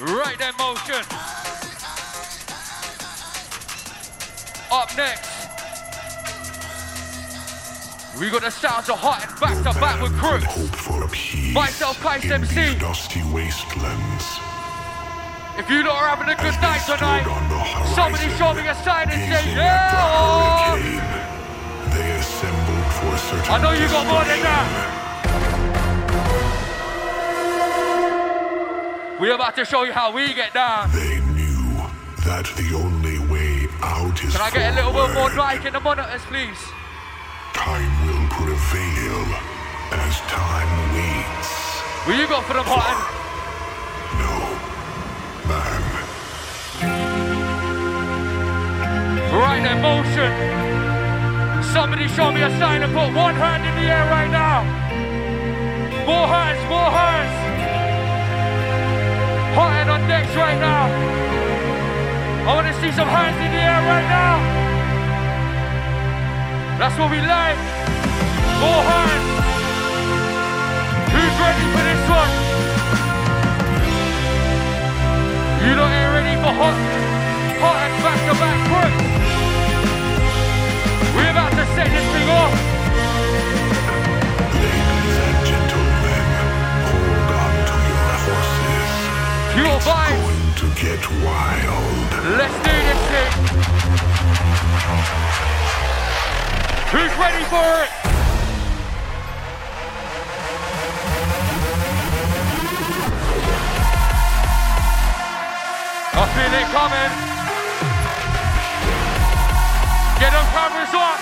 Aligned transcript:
Right 0.00 0.38
there, 0.38 0.52
motion. 0.56 1.04
Up 4.72 4.88
next, 4.96 5.28
we 8.18 8.30
got 8.30 8.40
the 8.40 8.50
sounds 8.50 8.88
of 8.88 8.96
Hutton 8.98 9.28
back 9.38 9.58
to 9.58 9.78
back 9.78 10.00
with 10.00 10.16
crew. 10.16 10.38
Hope 10.40 10.74
for 10.74 11.06
peace 11.08 11.52
Myself, 11.52 12.02
in 12.24 12.32
MC. 12.32 12.78
dusty 12.78 13.20
wastelands. 13.24 14.24
If 15.58 15.68
you 15.68 15.84
lot 15.84 15.92
are 15.92 16.16
having 16.16 16.32
a 16.32 16.36
good 16.36 16.54
As 16.54 16.62
night 16.62 16.80
tonight, 16.86 17.24
horizon, 17.28 17.94
somebody 17.94 18.30
show 18.38 18.54
me 18.54 18.66
a 18.68 18.74
sign 18.76 19.10
and 19.10 19.20
say, 19.20 19.44
gazing 19.44 19.58
at 19.58 19.92
the 19.92 20.88
yeah! 20.96 21.92
they 21.92 22.10
assembled 22.16 22.88
for 22.96 23.18
certain 23.18 23.52
I 23.52 23.60
know 23.60 23.72
you 23.72 23.86
got 23.88 24.06
more 24.06 24.24
than 24.24 24.40
that. 24.44 24.99
We're 29.20 29.34
about 29.34 29.54
to 29.56 29.66
show 29.66 29.84
you 29.84 29.92
how 29.92 30.14
we 30.14 30.32
get 30.32 30.54
down. 30.54 30.90
They 30.92 31.20
knew 31.36 31.76
that 32.24 32.48
the 32.56 32.72
only 32.72 33.18
way 33.28 33.68
out 33.82 34.16
is 34.24 34.32
Can 34.32 34.40
I 34.40 34.48
get 34.48 34.72
a 34.72 34.76
little 34.76 34.96
bit 34.96 35.12
more 35.12 35.28
forward. 35.28 35.60
in 35.66 35.74
the 35.74 35.80
monitors, 35.80 36.24
please? 36.24 36.56
Time 37.52 37.92
will 38.08 38.24
prevail 38.32 39.20
as 39.92 40.16
time 40.24 40.72
waits. 40.96 41.52
What 42.08 42.16
you 42.16 42.24
got 42.32 42.48
for 42.48 42.56
them, 42.56 42.64
Hutton? 42.64 42.96
No 44.16 44.56
man 45.52 45.84
Right 49.36 49.60
in 49.60 49.82
motion. 49.84 50.32
Somebody 51.74 52.08
show 52.08 52.32
me 52.32 52.40
a 52.40 52.48
sign 52.56 52.80
and 52.82 52.92
put 52.94 53.12
one 53.12 53.34
hand 53.34 53.68
in 53.68 53.84
the 53.84 53.86
air 53.92 54.08
right 54.08 54.30
now. 54.32 54.64
More 56.08 56.26
hands, 56.26 56.64
more 56.70 56.88
hands. 56.88 57.39
Hutton 59.54 59.88
on 59.90 60.00
decks 60.06 60.34
right 60.36 60.58
now. 60.58 60.86
I 62.46 62.54
want 62.54 62.66
to 62.66 62.74
see 62.80 62.92
some 62.92 63.08
hands 63.08 63.36
in 63.42 63.50
the 63.50 63.58
air 63.58 63.82
right 63.82 64.08
now. 64.08 64.38
That's 66.78 66.96
what 66.98 67.10
we 67.10 67.18
like. 67.18 67.58
More 68.62 68.82
hands. 68.86 69.26
Who's 71.12 71.36
ready 71.42 71.66
for 71.74 71.82
this 71.82 72.02
one? 72.08 72.32
You 75.66 75.74
lot 75.76 75.92
ain't 75.92 76.12
ready 76.14 76.36
for 76.40 76.52
hot, 76.56 76.78
Hutton 77.60 77.94
back-to-back 78.06 78.58
crew. 78.70 78.92
We're 81.16 81.30
about 81.30 81.52
to 81.52 81.64
set 81.74 81.90
this 81.90 82.06
thing 82.14 82.28
off. 82.30 82.69
Pure 89.60 89.76
It's 89.76 89.84
vibes. 89.84 90.16
going 90.16 90.54
to 90.56 90.80
get 90.80 91.02
wild. 91.22 92.10
Let's 92.38 92.56
do 92.64 92.72
this 92.88 93.00
thing. 93.12 93.32
Who's 96.92 97.12
ready 97.20 97.44
for 97.44 97.68
it? 97.84 97.90
I 106.12 106.24
feel 106.34 106.52
it 106.60 106.68
coming. 106.72 107.12
Get 110.20 110.30
them 110.32 110.46
cameras 110.56 110.94
on. 110.94 111.18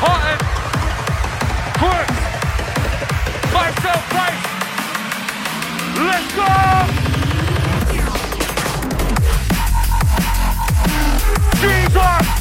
Hot 0.00 0.56
quick. 1.78 2.25
Myself, 3.56 4.12
right. 4.12 4.36
Let's 5.96 6.28
go! 6.36 6.50
Jesus! 11.62 12.35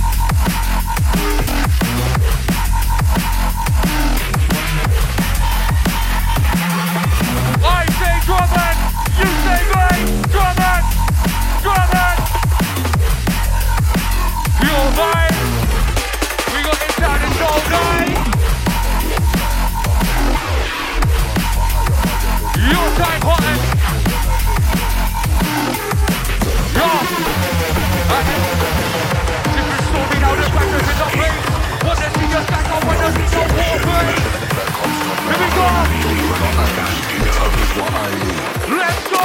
Let's 37.75 39.03
go! 39.11 39.19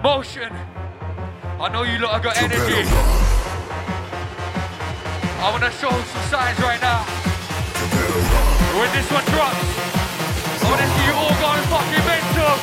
Motion. 0.00 0.52
I 1.58 1.68
know 1.72 1.82
you 1.82 1.98
lot 1.98 2.12
have 2.12 2.22
got 2.22 2.36
energy. 2.38 2.86
I 5.42 5.50
wanna 5.50 5.72
show 5.72 5.90
some 5.90 6.24
signs 6.30 6.58
right 6.60 6.80
now. 6.80 7.02
When 8.78 8.90
this 8.94 9.10
one 9.10 9.24
drops, 9.34 9.58
I 10.62 10.70
wanna 10.70 10.86
see 10.94 11.04
you 11.04 11.14
all 11.18 11.34
going 11.42 11.64
fucking 11.66 12.04
mental. 12.06 12.53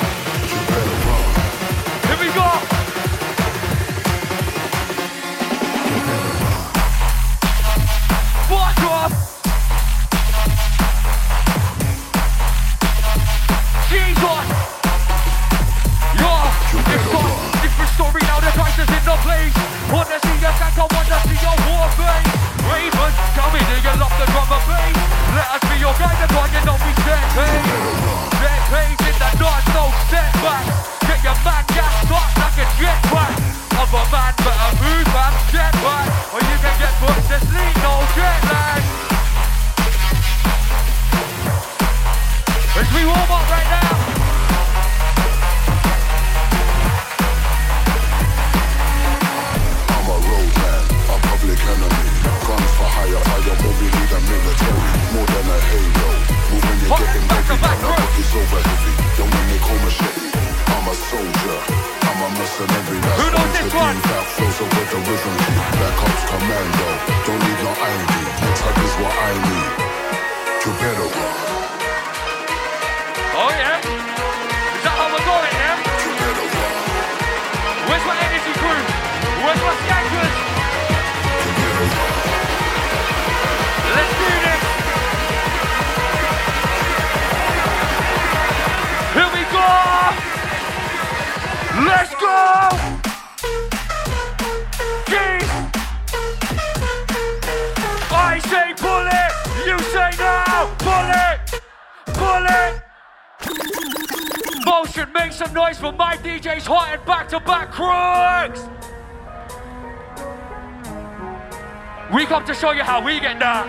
Show 112.62 112.74
you 112.74 112.84
how 112.84 113.04
we 113.04 113.20
get 113.20 113.40
down. 113.40 113.68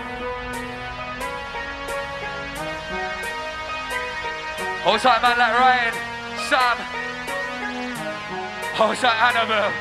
Hold 4.85 4.99
tight, 5.01 5.19
man, 5.25 5.33
like 5.33 5.57
Ryan, 5.57 5.93
Sam. 6.45 6.77
Hold 8.77 8.95
tight, 8.97 9.17
Annabelle. 9.33 9.73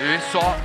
It's 0.00 0.34
up. 0.34 0.56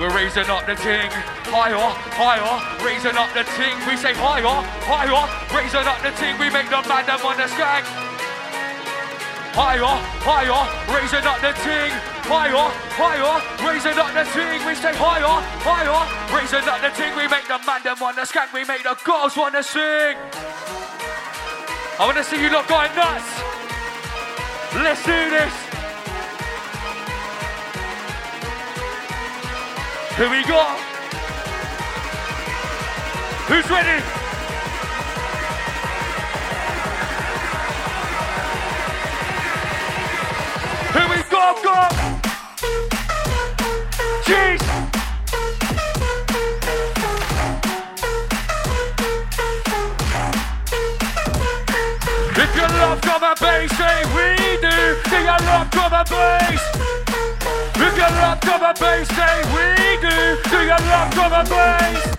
We're 0.00 0.10
raising 0.10 0.50
up 0.50 0.66
the 0.66 0.74
ting. 0.82 1.14
Higher, 1.54 1.78
higher, 2.18 2.58
raising 2.84 3.14
up 3.14 3.30
the 3.38 3.44
ting. 3.54 3.78
We 3.86 3.94
say 3.96 4.14
higher, 4.18 4.50
higher, 4.82 5.30
raising 5.54 5.86
up 5.86 6.02
the 6.02 6.10
ting. 6.18 6.34
We 6.40 6.50
make 6.50 6.66
the 6.66 6.82
them 6.82 7.22
on 7.22 7.36
the 7.36 7.46
skank. 7.46 7.86
Higher, 9.54 9.94
higher, 10.26 10.62
raising 10.90 11.22
up 11.22 11.38
the 11.38 11.52
ting. 11.62 12.13
Higher, 12.26 12.72
higher, 12.96 13.36
raising 13.60 13.98
up 13.98 14.08
the 14.16 14.24
ting. 14.32 14.66
We 14.66 14.74
say 14.74 14.96
higher, 14.96 15.44
higher, 15.60 16.00
raising 16.32 16.64
up 16.66 16.80
the 16.80 16.88
ting. 16.96 17.14
We 17.16 17.28
make 17.28 17.46
the 17.46 17.60
man 17.66 17.82
them 17.84 18.00
the 18.00 18.24
skank. 18.24 18.52
We 18.54 18.64
make 18.64 18.82
the 18.82 18.96
girls 19.04 19.36
wanna 19.36 19.62
sing. 19.62 20.16
I 22.00 22.06
wanna 22.06 22.24
see 22.24 22.40
you 22.40 22.50
lot 22.50 22.66
going 22.66 22.94
nuts. 22.96 23.28
Let's 24.74 25.04
do 25.04 25.12
this. 25.30 25.52
Here 30.16 30.30
we 30.30 30.42
go. 30.48 30.64
Who's 33.46 33.68
ready? 33.68 34.00
Here 40.94 41.08
we 41.08 41.22
go, 41.28 41.60
go. 41.62 42.13
If 52.36 52.56
you 52.56 52.62
love 52.62 53.04
and 53.06 53.40
bass, 53.40 53.70
say 53.76 53.98
we 54.14 54.26
do. 54.60 54.76
Do 55.10 55.16
you 55.18 55.38
love 55.46 55.74
and 55.76 56.08
bass? 56.10 56.62
If 57.76 57.96
you 57.96 58.10
love 58.20 58.44
and 58.44 58.78
bass, 58.80 59.08
say 59.08 59.36
we 59.54 59.66
do. 60.02 60.16
Do 60.50 60.58
you 60.62 60.78
love 60.90 61.32
and 61.32 61.48
bass? 61.48 62.16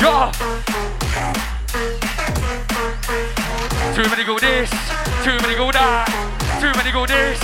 Yeah. 0.00 0.67
Too 3.98 4.06
many 4.10 4.22
go 4.22 4.38
this, 4.38 4.70
too 5.26 5.34
many 5.42 5.58
go 5.58 5.74
that, 5.74 6.06
too 6.62 6.70
many 6.78 6.94
go 6.94 7.02
this, 7.02 7.34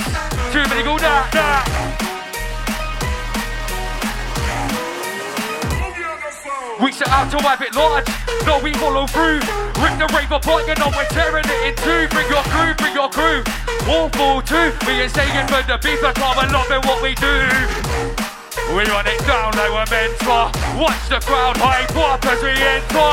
too 0.55 0.63
many 0.71 0.87
go 0.87 0.95
that, 1.03 1.27
that. 1.35 1.67
We 6.79 6.95
set 6.95 7.11
out 7.11 7.27
to 7.35 7.43
wipe 7.43 7.59
it 7.59 7.75
large, 7.75 8.07
no 8.47 8.63
we 8.63 8.71
follow 8.79 9.11
through. 9.11 9.43
Rip 9.83 9.99
the 9.99 10.07
rave 10.15 10.31
apart, 10.31 10.71
you 10.71 10.79
know 10.79 10.95
we're 10.95 11.11
tearing 11.11 11.43
it 11.43 11.61
in 11.67 11.75
two. 11.83 12.07
Bring 12.15 12.31
your 12.31 12.47
crew, 12.47 12.71
bring 12.79 12.95
your 12.95 13.11
crew. 13.11 13.43
All 13.91 14.07
full 14.15 14.39
two. 14.39 14.71
We 14.87 15.03
ain't 15.03 15.11
saying 15.11 15.51
for 15.51 15.59
the 15.67 15.75
beef, 15.83 15.99
but 16.07 16.15
I'm 16.23 16.55
loving 16.55 16.87
what 16.87 17.03
we 17.03 17.19
do. 17.19 17.35
We 18.79 18.87
run 18.87 19.11
it 19.11 19.19
down 19.27 19.59
like 19.59 19.75
we're 19.75 19.91
meant. 19.91 20.15
Watch 20.79 21.03
the 21.11 21.19
crowd 21.19 21.59
hype 21.59 21.99
up 21.99 22.23
as 22.31 22.39
we 22.47 22.55
enter. 22.55 23.11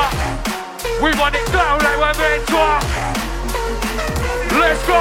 We 1.02 1.10
run 1.18 1.34
it 1.34 1.42
down 1.50 1.82
like 1.82 1.98
we're 1.98 2.14
meant. 2.22 3.21
Let's 4.62 4.86
go! 4.86 4.94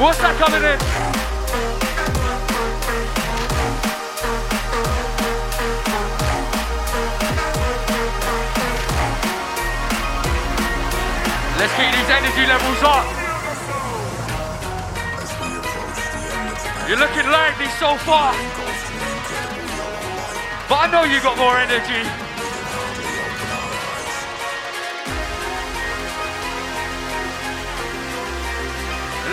What's 0.00 0.18
that 0.18 0.36
coming 0.38 0.62
in? 0.62 0.78
Let's 11.58 11.74
keep 11.74 11.90
these 11.90 12.10
energy 12.10 12.46
levels 12.46 12.82
up. 12.84 13.06
You're 16.88 16.98
looking 16.98 17.28
lively 17.28 17.66
so 17.80 17.96
far. 18.06 18.61
But 20.72 20.88
I 20.88 20.90
know 20.90 21.04
you 21.04 21.20
got 21.20 21.36
more 21.36 21.58
energy. 21.58 22.00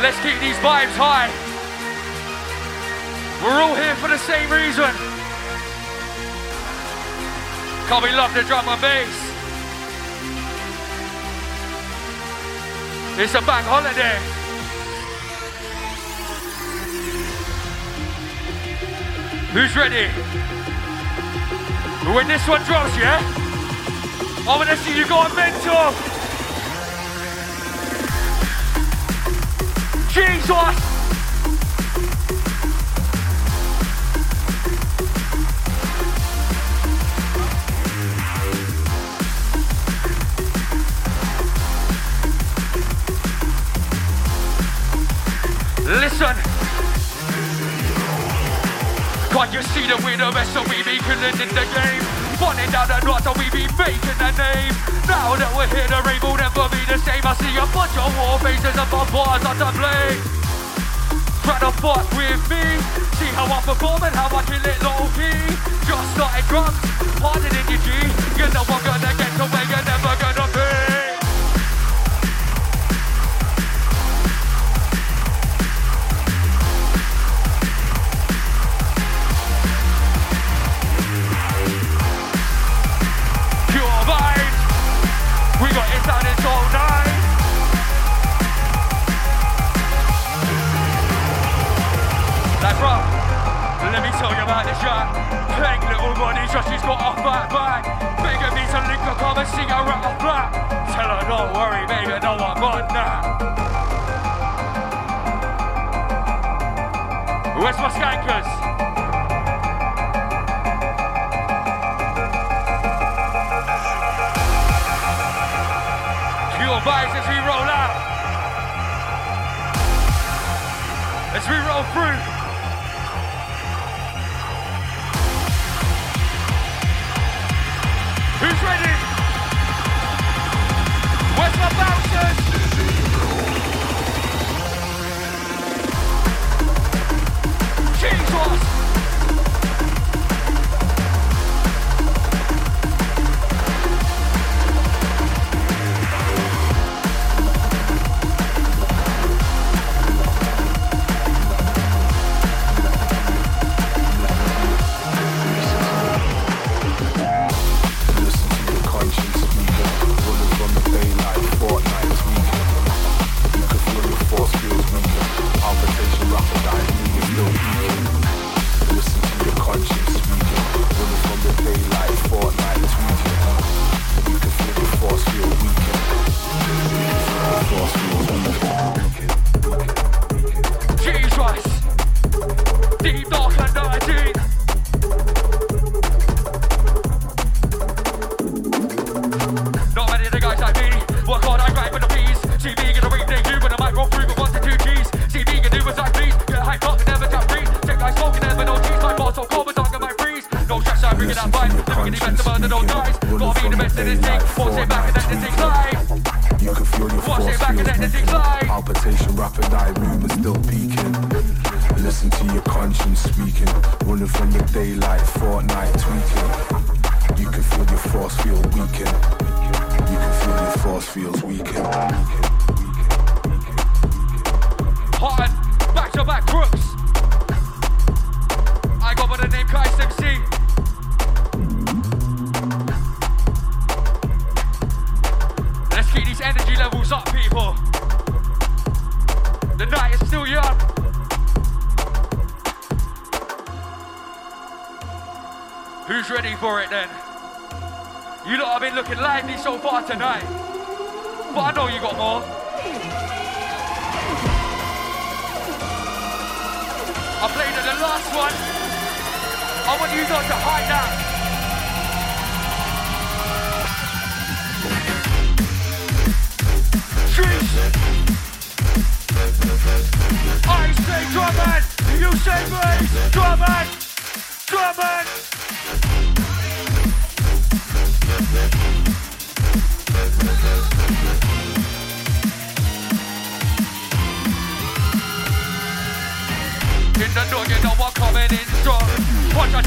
Let's 0.04 0.20
keep 0.20 0.38
these 0.42 0.58
vibes 0.58 0.98
high. 1.00 1.32
We're 3.42 3.62
all 3.62 3.74
here 3.74 3.96
for 3.96 4.10
the 4.10 4.18
same 4.18 4.52
reason. 4.52 4.92
Can't 7.88 8.04
we 8.04 8.12
love 8.12 8.34
the 8.34 8.44
drum 8.44 8.68
and 8.68 8.82
bass? 8.82 9.08
It's 13.18 13.34
a 13.36 13.42
bank 13.48 13.66
holiday. 13.66 14.20
Who's 19.54 19.74
ready? 19.78 20.59
When 22.06 22.28
this 22.28 22.48
one 22.48 22.64
drops, 22.64 22.98
yeah? 22.98 23.20
Oh, 24.48 24.54
I 24.54 24.58
wanna 24.58 24.76
see 24.78 24.98
you 24.98 25.08
go 25.08 25.22
mental. 25.36 25.94
Jesus! 30.10 30.89
Can't 49.40 49.56
you 49.56 49.64
see 49.72 49.88
that 49.88 50.04
we're 50.04 50.20
the 50.20 50.28
best, 50.36 50.52
so 50.52 50.60
we 50.68 50.84
be 50.84 51.00
killing 51.00 51.40
in 51.40 51.48
the 51.56 51.64
game? 51.72 52.04
Running 52.44 52.68
down 52.76 52.92
the 52.92 53.00
north, 53.08 53.24
so 53.24 53.32
we 53.40 53.48
be 53.56 53.72
making 53.80 54.20
a 54.20 54.36
name. 54.36 54.76
Now 55.08 55.32
that 55.40 55.48
we're 55.56 55.72
here, 55.72 55.88
the 55.88 55.96
rain 56.04 56.20
will 56.20 56.36
never 56.36 56.68
be 56.68 56.84
the 56.84 57.00
same. 57.00 57.24
I 57.24 57.32
see 57.40 57.56
a 57.56 57.64
bunch 57.72 57.96
of 57.96 58.12
war 58.20 58.36
faces 58.44 58.76
my 58.76 58.84
bars 59.08 59.40
on 59.48 59.56
the 59.56 59.72
blade. 59.80 60.20
Try 61.48 61.56
to 61.56 61.72
fuck 61.80 62.04
with 62.20 62.44
me. 62.52 62.84
See 63.16 63.32
how 63.32 63.48
I 63.48 63.64
perform 63.64 64.04
and 64.04 64.12
how 64.12 64.28
I 64.28 64.44
kill 64.44 64.60
it 64.60 64.80
low 64.84 65.08
key. 65.16 65.40
Just 65.88 66.08
started 66.20 66.44
drums, 66.52 66.76
harder 67.24 67.48
than 67.48 67.64
your 67.72 67.80
G. 67.80 67.96
You 68.36 68.48
know 68.52 68.68
I'm 68.68 68.84
gonna 68.84 69.09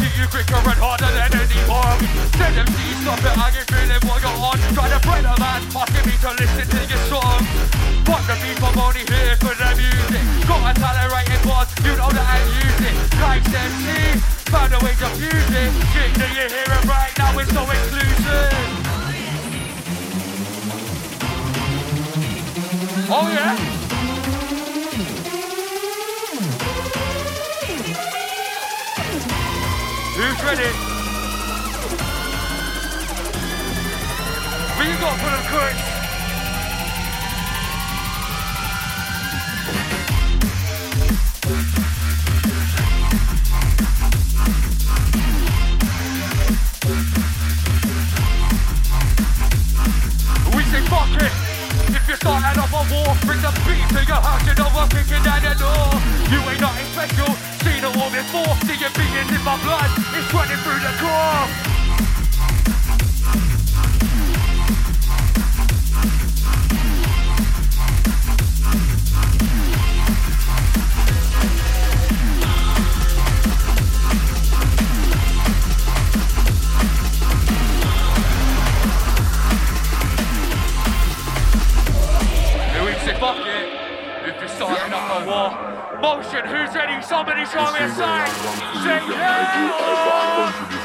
kick 0.03 0.19
you 0.19 0.27
quicker 0.27 0.59
and 0.59 0.81
harder 0.83 1.11
than 1.15 1.31
any 1.31 1.61
bomb. 1.71 1.99
Tell 2.35 2.51
them 2.51 2.67
please 2.75 2.99
stop 3.07 3.23
it, 3.23 3.39
I 3.39 3.55
get 3.55 3.67
feeling 3.71 3.95
it 3.95 4.03
while 4.03 4.19
you're 4.19 4.35
on. 4.35 4.59
Try 4.75 4.91
to 4.91 4.99
break 5.07 5.23
a 5.23 5.35
man's 5.39 5.67
fucking 5.71 6.05
me 6.11 6.15
to 6.27 6.31
listen 6.35 6.67
to 6.67 6.81
your 6.91 7.03
song. 7.07 7.43
Fuck 8.03 8.27
the 8.27 8.35
people 8.43 8.67
I'm 8.67 8.83
only 8.83 9.07
here 9.07 9.39
for 9.39 9.55
the 9.55 9.71
music. 9.79 10.25
Gotta 10.51 10.75
tolerate 10.75 11.31
it, 11.31 11.43
boss, 11.47 11.71
you 11.87 11.95
know 11.95 12.11
that 12.11 12.27
I 12.27 12.39
use 12.51 12.81
it. 12.83 12.95
Life's 13.23 13.55
empty, 13.55 14.19
find 14.51 14.75
a 14.75 14.79
way 14.83 14.95
to 14.99 15.09
fuse 15.15 15.53
it. 15.55 15.71
Shit, 15.95 16.11
do 16.19 16.27
you 16.35 16.51
hear 16.51 16.67
it 16.67 16.83
right 16.83 17.15
now? 17.15 17.39
It's 17.39 17.55
so 17.55 17.63
exclusive. 17.63 18.51
Oh 23.15 23.29
yeah? 23.31 23.55
It's 30.45 30.51
ready. 30.51 30.73
We 34.77 34.85
can 34.91 34.99
go 34.99 35.11
for 35.23 35.31
the 35.31 35.43
current. 35.47 35.79
start 52.17 52.45
an 52.45 52.59
off 52.59 52.73
a 52.73 52.95
war 52.95 53.17
Bring 53.27 53.41
the 53.41 53.51
beat 53.67 53.89
to 53.89 54.05
your 54.05 54.21
house, 54.21 54.47
you 54.47 54.55
know 54.55 54.69
I'm 54.69 54.89
kicking 54.89 55.23
down 55.25 55.43
the 55.43 55.55
door 55.59 55.91
You 56.31 56.39
ain't 56.51 56.61
nothing 56.61 56.87
special 56.93 57.52
seen 57.65 57.85
it 57.85 57.97
all 57.97 58.11
before. 58.11 58.55
See 58.67 58.79
it 58.79 58.95
being 58.95 59.29
in 59.29 59.45
my 59.45 59.57
blood. 59.63 59.91
It's 60.15 60.33
running 60.35 60.59
through 60.59 60.81
the 60.81 60.93
core. 60.99 61.72
who's 86.31 86.75
ready? 86.75 87.03
Somebody 87.03 87.45
show 87.47 87.73
me 87.73 87.81
a 87.81 87.91
sign! 87.91 88.29
Say 88.83 88.99
hell! 89.15 90.82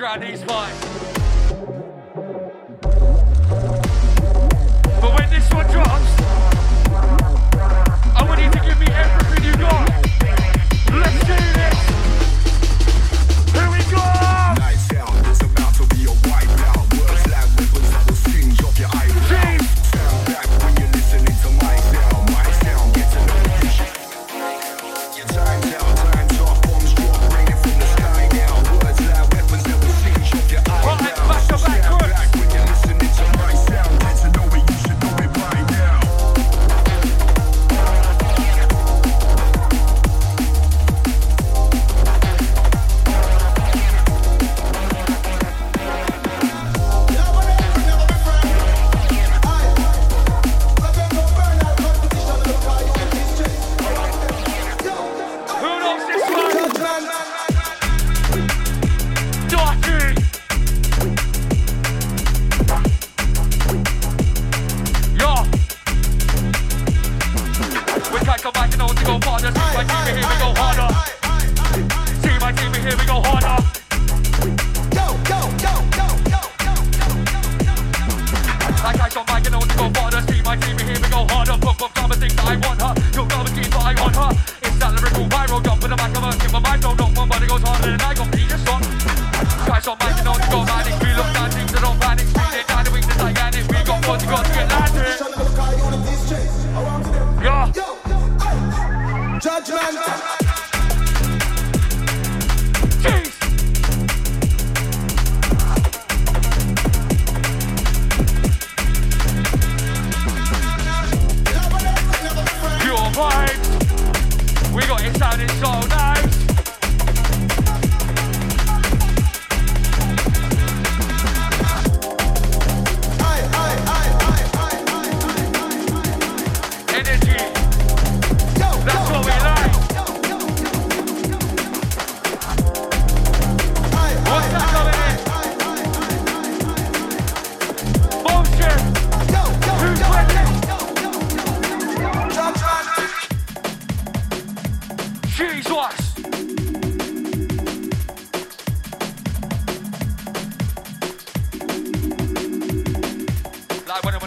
Rodney's 0.00 0.42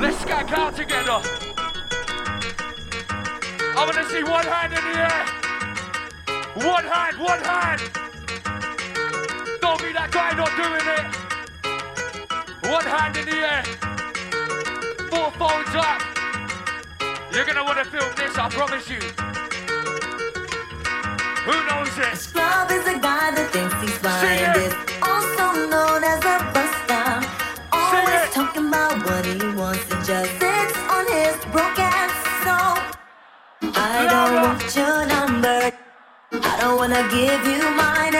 Let's 0.00 0.24
get 0.24 0.50
out 0.52 0.76
together. 0.76 1.20
I 3.76 3.84
want 3.84 3.96
to 3.96 4.04
see 4.08 4.22
one 4.22 4.46
hand 4.46 4.72
in 4.72 4.84
the 4.86 4.94
air. 4.96 5.26
One 6.64 6.84
hand, 6.84 7.18
one 7.18 7.40
hand. 7.40 7.80
Don't 9.60 9.82
be 9.82 9.92
that 9.92 10.10
guy 10.12 10.34
not 10.38 10.54
doing 10.54 10.86
it. 10.98 11.06
One 12.70 12.84
hand 12.86 13.16
in 13.16 13.26
the 13.26 13.38
air. 13.42 13.64
Four 15.10 15.32
phones 15.32 15.74
up. 15.74 16.00
You're 17.32 17.44
going 17.44 17.56
to 17.56 17.64
want 17.64 17.78
to 17.78 17.84
film 17.84 18.12
this, 18.16 18.38
I 18.38 18.48
promise 18.50 18.88
you. 18.88 19.00
Who 21.42 21.54
knows 21.66 21.90
this? 21.96 22.20
Scrub 22.28 22.70
is 22.70 22.86
a 22.86 22.98
guy 23.00 23.32
that 23.34 23.50
thinks 23.50 23.74
he's 23.82 23.98
fine. 23.98 24.72
Also 25.02 25.66
known 25.68 26.04
as 26.04 26.24
a 26.24 26.38
bust 26.54 26.77
talking 28.38 28.68
about 28.68 29.04
what 29.04 29.26
he 29.26 29.34
wants 29.58 29.82
and 29.90 30.04
just 30.06 30.30
sits 30.38 30.76
on 30.94 31.04
his 31.16 31.36
broken 31.50 32.06
soul. 32.44 32.78
I 33.74 34.06
don't 34.12 34.32
want 34.42 34.62
your 34.76 34.98
number. 35.14 35.72
I 36.50 36.52
don't 36.60 36.76
wanna 36.80 37.02
give 37.16 37.42
you 37.52 37.62
mine. 37.82 38.16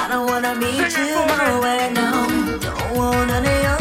I 0.00 0.04
don't 0.08 0.26
wanna 0.26 0.54
meet 0.54 0.90
you 1.00 1.12
nowhere. 1.32 1.90
No, 2.00 2.08
don't 2.64 2.96
want 2.96 3.30
any 3.30 3.66
of 3.74 3.79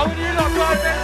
I 0.00 0.06
would 0.06 0.16
you? 0.16 0.99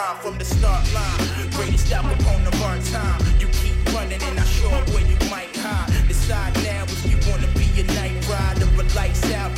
prime 0.00 0.16
from 0.18 0.38
the 0.38 0.44
start 0.44 0.84
line. 0.94 1.50
Greatest 1.52 1.92
opponent 1.92 2.46
of 2.48 2.62
our 2.62 2.78
time. 2.96 3.20
You 3.38 3.48
keep 3.60 3.76
running 3.92 4.22
and 4.22 4.40
I 4.40 4.44
show 4.44 4.70
up 4.70 4.88
where 4.90 5.04
you 5.04 5.18
might 5.28 5.54
hide. 5.56 5.90
Decide 6.08 6.54
now 6.64 6.84
if 6.84 7.04
you 7.10 7.18
wanna 7.28 7.48
be 7.60 7.66
a 7.80 7.84
night 7.98 8.16
rider 8.28 8.68
or 8.78 8.86
lights 8.94 9.24
out. 9.32 9.50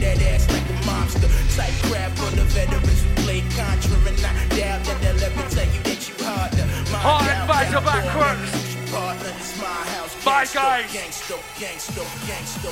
That 0.00 0.22
ass 0.22 0.48
like 0.50 0.68
a 0.70 0.86
monster. 0.86 1.28
Type 1.54 1.76
crap 1.86 2.10
for 2.16 2.30
the 2.34 2.44
veterans 2.54 3.02
who 3.02 3.10
play 3.22 3.40
Contra 3.54 3.96
and 4.08 4.18
I 4.24 4.32
doubt 4.56 4.80
that 4.86 4.98
they'll 5.02 5.24
ever 5.28 5.44
tell 5.54 5.68
you 5.74 5.82
that 5.88 6.00
you 6.08 6.14
harder. 6.24 6.66
Hard 7.06 7.28
advice 7.28 7.72
about. 7.80 8.02
Bye 10.24 10.46
guys. 10.54 10.86
Gangsta, 10.92 11.36
gangsta, 11.58 12.02
gangsta, 12.26 12.70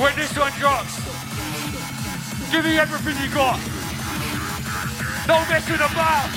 when 0.00 0.14
this 0.16 0.36
one 0.36 0.52
drops, 0.60 0.94
give 2.52 2.64
me 2.64 2.78
everything 2.78 3.16
you 3.22 3.34
got. 3.34 3.75
No 5.28 5.44
messing 5.48 5.74
about. 5.74 6.30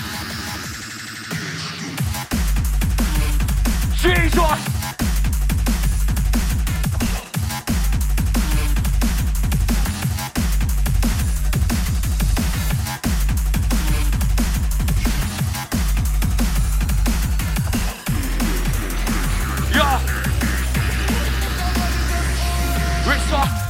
Jesus. 3.97 4.79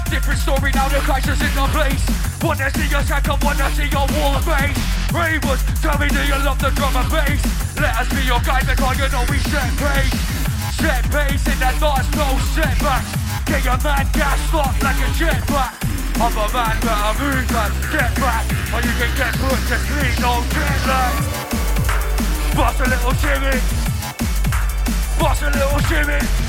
different 0.10 0.40
story 0.40 0.72
now 0.74 0.88
the 0.90 0.98
crisis 1.00 1.40
in 1.42 1.54
the 1.56 1.68
place 1.72 2.42
Wanna 2.42 2.72
see 2.72 2.88
your 2.88 3.02
second, 3.04 3.44
wanna 3.44 3.70
see 3.76 3.88
your 3.88 4.08
wall 4.08 4.40
face 4.40 4.99
ravers 5.12 5.62
Tell 5.82 5.98
me 6.00 6.08
do 6.10 6.22
you 6.26 6.40
love 6.44 6.60
the 6.60 6.70
drum 6.72 6.96
and 6.96 7.10
bass? 7.12 7.42
Let 7.78 7.96
us 8.00 8.10
be 8.10 8.22
your 8.26 8.42
guide 8.42 8.68
because 8.68 8.98
you 8.98 9.10
know 9.10 9.26
we 9.30 9.38
set 9.50 9.72
pace 9.78 10.18
Set 10.76 11.04
pace 11.12 11.46
in 11.48 11.58
that 11.60 11.76
nice 11.82 12.10
no 12.16 12.28
setbacks 12.54 13.20
Get 13.50 13.66
your 13.66 13.82
man 13.82 14.06
gassed 14.14 14.54
off 14.54 14.78
like 14.84 14.96
a 14.98 15.10
jetpack. 15.18 15.74
I'm 16.22 16.38
a 16.38 16.46
man 16.54 16.80
better 16.86 17.14
move 17.18 17.48
than 17.50 17.72
get 17.92 18.14
back. 18.22 18.46
Or 18.72 18.80
you 18.86 18.94
can 18.94 19.10
get 19.18 19.34
put 19.42 19.58
to 19.58 19.78
sleep, 19.90 20.20
no 20.22 20.44
jet 20.54 20.86
lag 20.86 21.16
Bust 22.56 22.80
a 22.82 22.90
little 22.90 23.14
shimmy. 23.14 23.58
Bust 25.18 25.42
a 25.42 25.50
little 25.50 25.80
shimmy. 25.90 26.49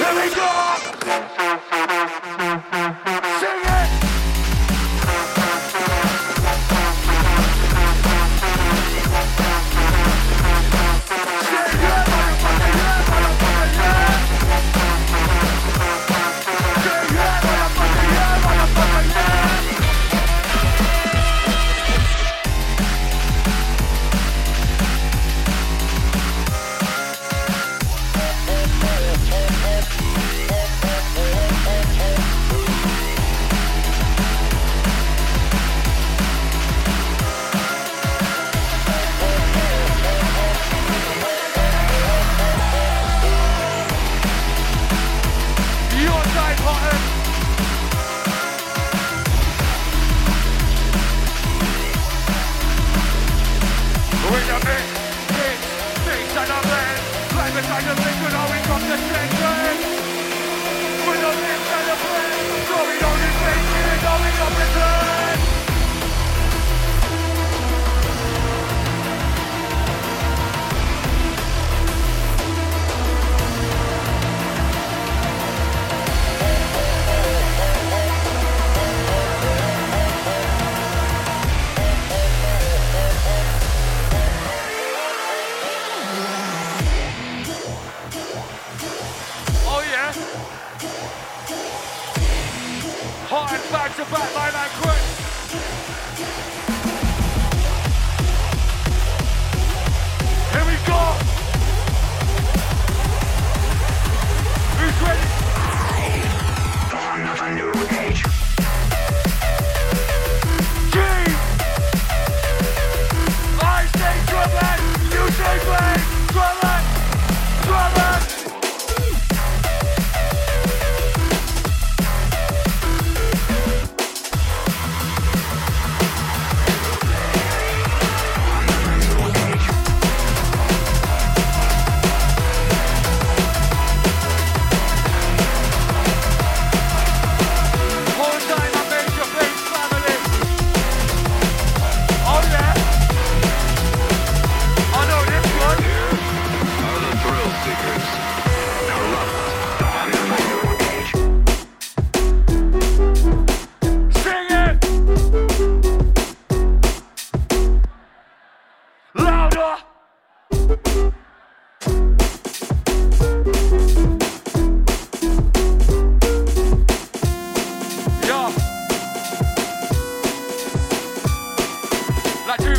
Here 0.00 0.14
we 0.14 0.34
go! 0.34 0.49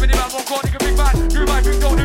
You 0.02 0.08
big 0.08 0.98
man. 0.98 1.14
Might 1.46 1.64
don't 1.64 1.96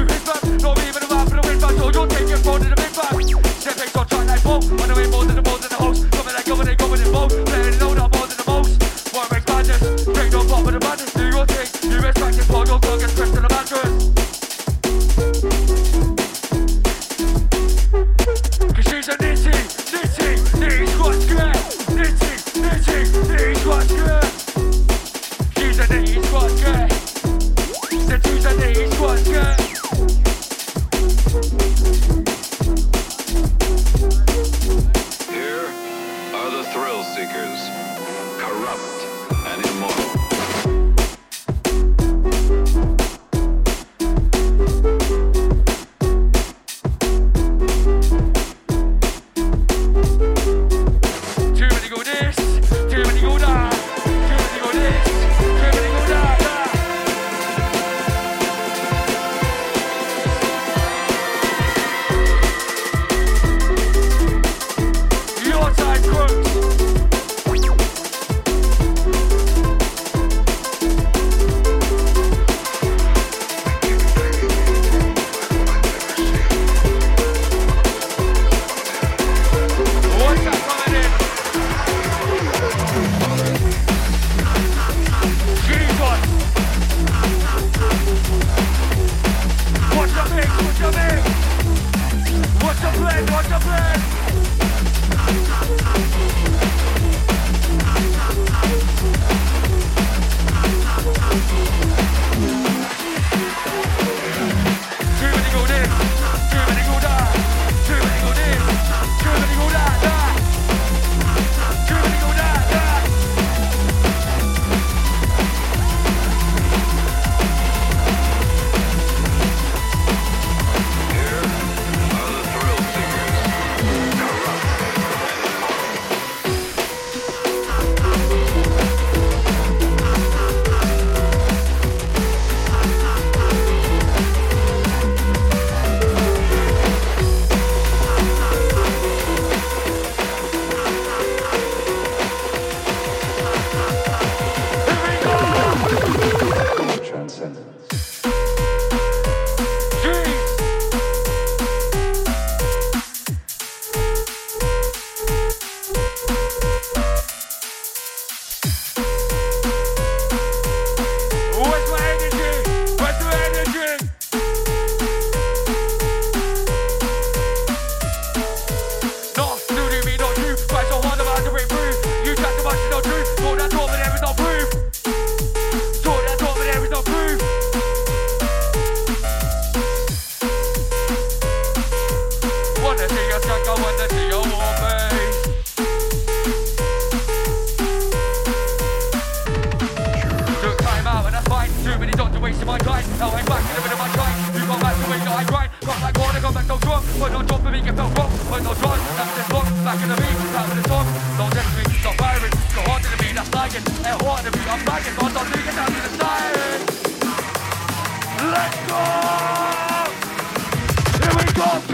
win 1.46 1.60
so 1.60 1.90
take 2.06 2.28
to 2.28 2.68
the 2.68 2.76
big 2.76 2.92
man. 2.94 3.38
Step 3.58 3.76
on 3.96 4.88
the 4.88 4.94
way 4.94 5.06
more 5.08 5.24
than 5.24 5.36
the 5.36 5.42
balls 5.42 5.64
in 5.64 5.70
the 5.70 5.76
host. 5.76 6.10
Coming 6.10 6.34
like 6.34 6.82
over. 6.82 6.85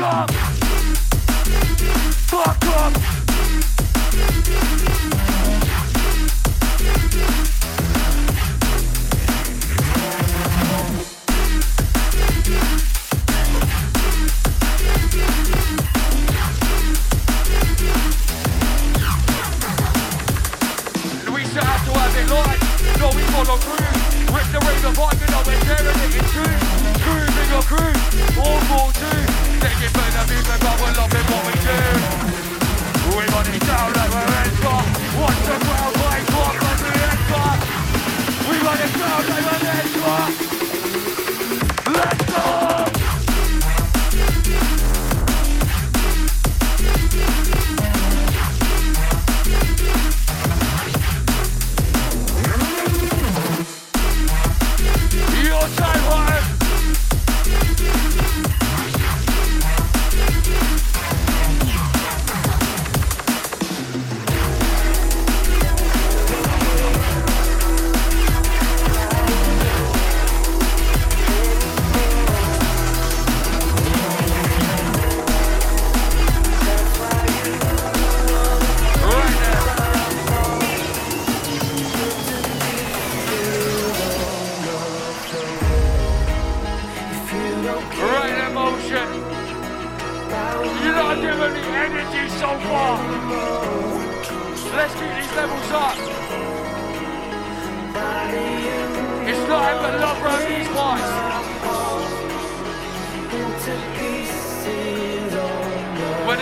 Stop! 0.02 0.51
Whether 103.62 103.78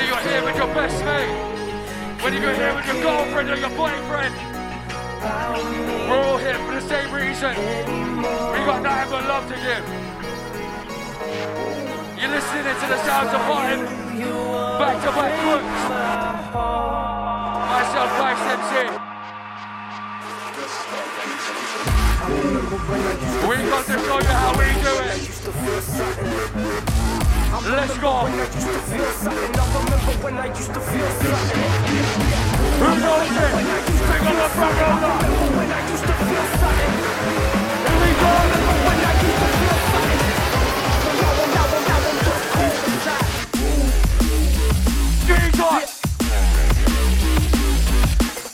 you're 0.07 0.25
here 0.25 0.41
with 0.43 0.57
your 0.57 0.69
best 0.69 1.05
mate, 1.05 1.29
whether 2.23 2.39
you're 2.39 2.55
here 2.55 2.75
with 2.75 2.87
your 2.87 3.03
girlfriend 3.03 3.51
or 3.51 3.57
your 3.57 3.69
boyfriend, 3.77 4.35
we're 6.09 6.17
all 6.17 6.39
here 6.39 6.57
for 6.65 6.73
the 6.73 6.81
same 6.81 7.13
reason. 7.13 7.51
We 7.51 8.65
got 8.65 8.83
nothing 8.83 9.11
but 9.11 9.27
love 9.29 9.47
to 9.49 9.55
give. 9.55 9.85
You're 12.19 12.31
listening 12.31 12.65
to 12.65 12.87
the 12.89 12.97
sounds 13.05 13.35
of 13.35 13.43
Hutton, 13.45 13.85
back 14.79 15.03
to 15.05 15.11
back 15.13 15.33
Crxxks. 15.45 15.93
Myself, 17.69 18.11
Vice 18.17 18.45
MC. 18.57 18.73
We 23.47 23.57
got 23.69 23.85
to 23.85 23.93
show 23.93 24.19
you 24.19 24.25
how 24.25 24.57
we 24.57 24.73
do 24.81 24.93
it. 25.05 25.21
Let's 27.53 27.99
go. 27.99 28.29
Jesus. 28.55 29.41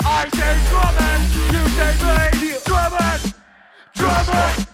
I 0.08 0.28
say 0.30 0.56
drumming, 0.70 1.24
you 1.52 1.62
say 1.68 1.92
me, 2.40 2.50
drumming, 2.64 3.34
drumming. 3.94 4.65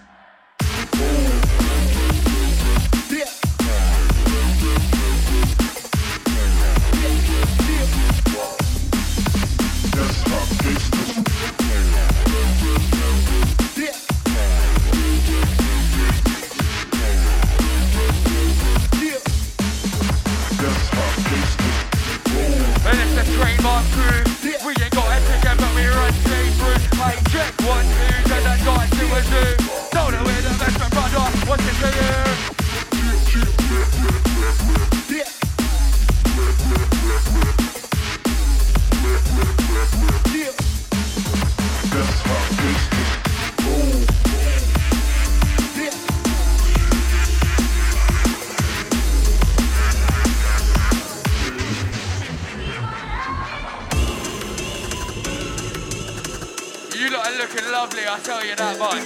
You 57.53 57.59
looking 57.59 57.71
lovely, 57.71 58.01
I 58.07 58.19
tell 58.19 58.43
you 58.43 58.55
that 58.55 58.79
much. 58.79 59.03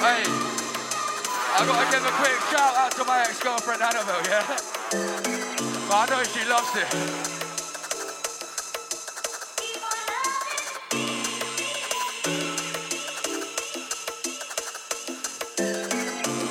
Hey, 0.00 0.24
I 1.52 1.66
gotta 1.66 1.90
give 1.90 2.06
a 2.06 2.10
quick 2.16 2.40
shout 2.50 2.74
out 2.76 2.92
to 2.92 3.04
my 3.04 3.20
ex-girlfriend 3.20 3.82
Annabelle, 3.82 4.22
yeah? 4.24 4.56
But 5.86 5.96
I 5.96 6.06
know 6.08 6.22
she 6.24 6.44
loves 6.48 6.76
it. 6.76 6.88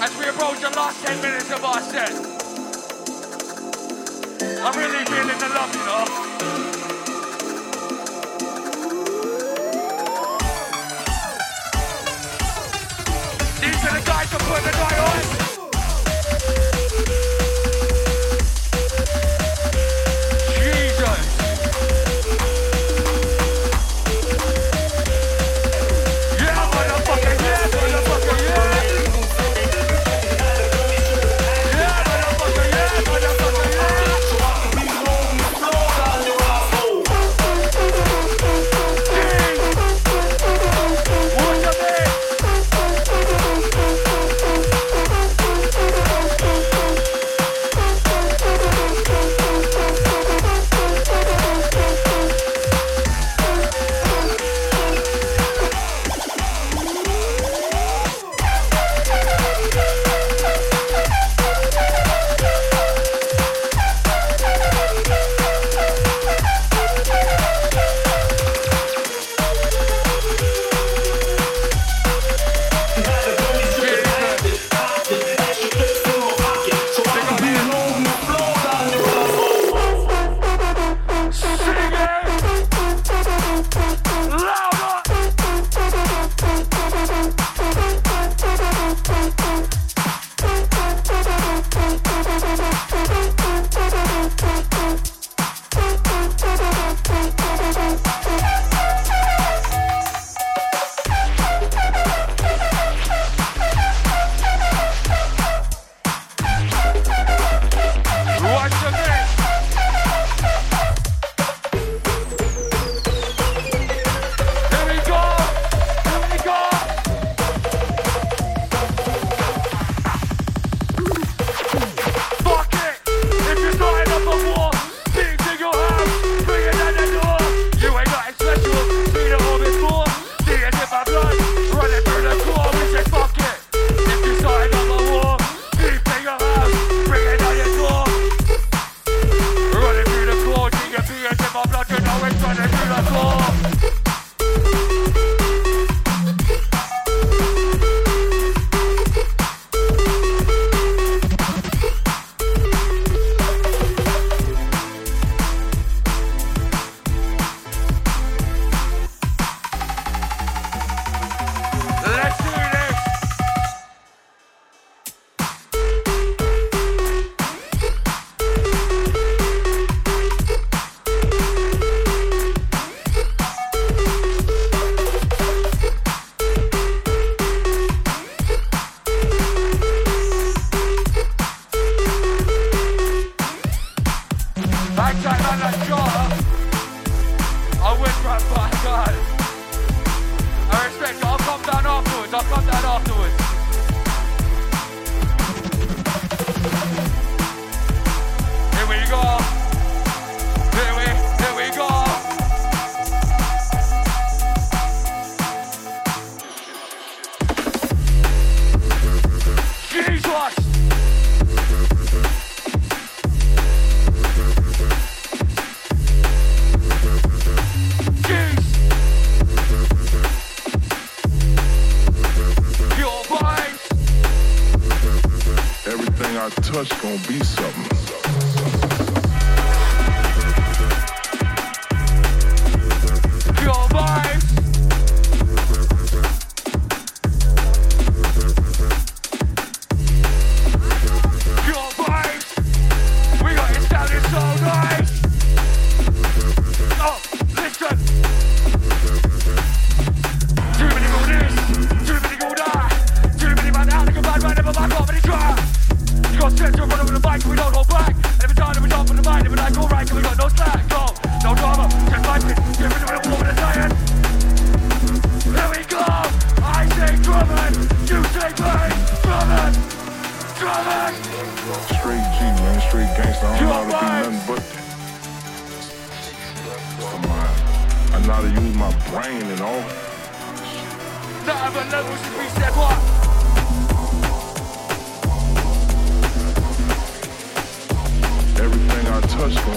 As 0.04 0.18
we 0.20 0.26
approach 0.28 0.60
the 0.62 0.70
last 0.76 1.04
10 1.04 1.22
minutes 1.22 1.52
of 1.52 1.64
our 1.64 1.82
set, 1.82 2.39
I'm 4.72 4.78
really 4.78 5.04
feeling 5.06 5.40
the 5.40 5.50
love, 5.50 5.74
you 5.74 5.84
know. 5.84 6.06
These 13.60 13.84
are 13.84 14.00
the 14.00 14.06
guys 14.06 14.30
that 14.30 14.42
put 14.42 14.64
the 14.64 14.72
night 14.72 15.44
on. 15.44 15.49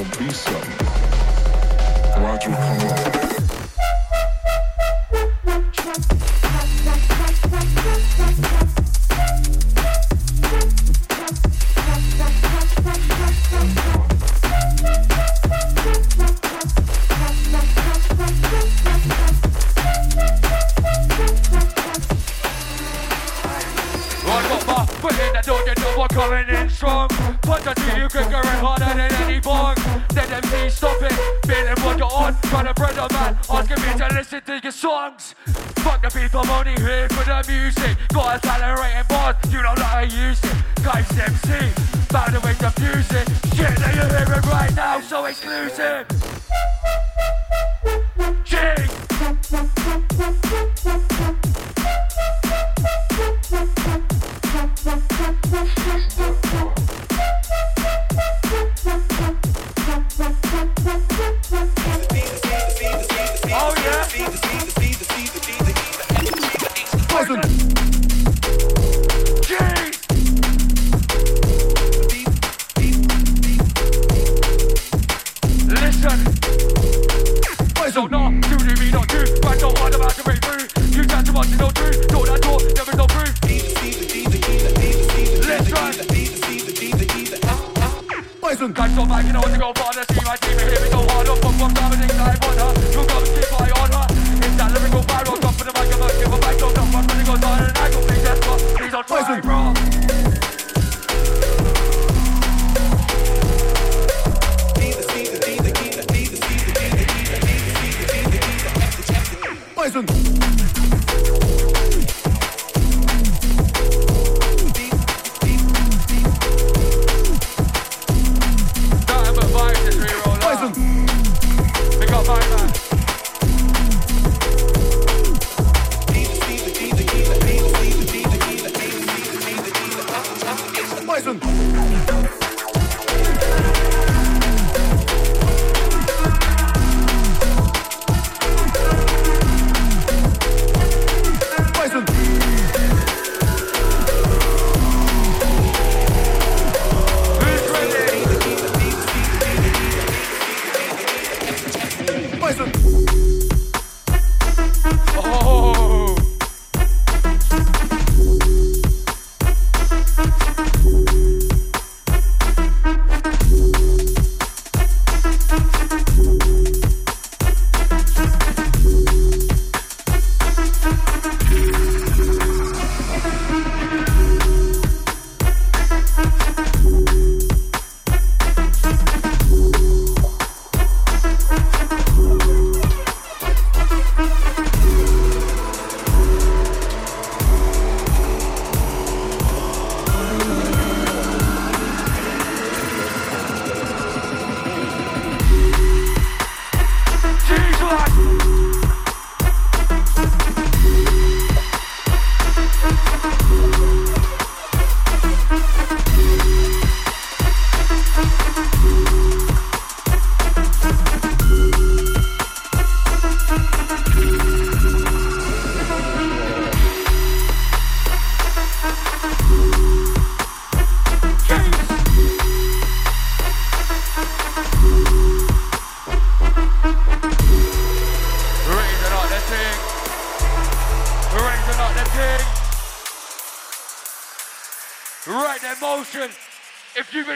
Be 0.04 0.30
something. 0.30 0.86
Watch 2.22 2.48
me 2.48 3.31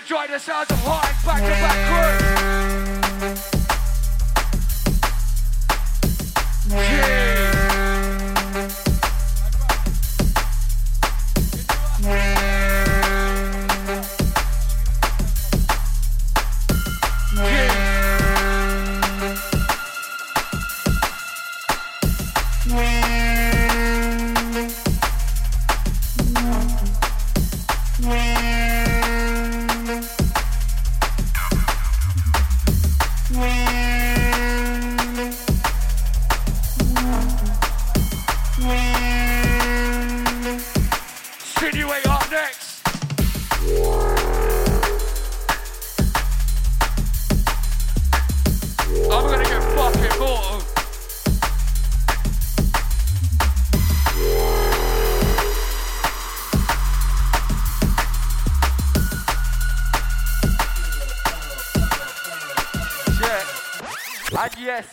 If 0.07 0.11
you've 0.11 0.21
enjoyed 0.21 0.69
the 0.69 0.77
hard 0.77 1.25
back 1.25 1.43
to 1.43 1.49
back 1.49 2.29
crew. 2.29 2.36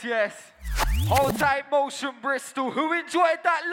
Yes. 0.03 0.33
Hold 1.07 1.37
tight 1.37 1.71
Motion, 1.71 2.11
Bristol. 2.21 2.71
Who 2.71 2.91
enjoyed 2.93 3.39
that 3.43 3.63